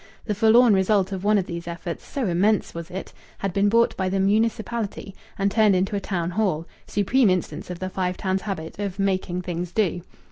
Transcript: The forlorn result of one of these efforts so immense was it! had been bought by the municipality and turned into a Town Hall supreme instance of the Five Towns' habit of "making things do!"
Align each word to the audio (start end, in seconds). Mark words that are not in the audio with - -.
The 0.25 0.33
forlorn 0.33 0.73
result 0.73 1.11
of 1.11 1.23
one 1.23 1.37
of 1.37 1.45
these 1.45 1.67
efforts 1.67 2.07
so 2.07 2.25
immense 2.25 2.73
was 2.73 2.89
it! 2.89 3.13
had 3.37 3.53
been 3.53 3.69
bought 3.69 3.95
by 3.95 4.09
the 4.09 4.19
municipality 4.19 5.13
and 5.37 5.51
turned 5.51 5.75
into 5.75 5.95
a 5.95 5.99
Town 5.99 6.31
Hall 6.31 6.65
supreme 6.87 7.29
instance 7.29 7.69
of 7.69 7.77
the 7.77 7.87
Five 7.87 8.17
Towns' 8.17 8.41
habit 8.41 8.79
of 8.79 8.97
"making 8.97 9.43
things 9.43 9.71
do!" 9.71 10.01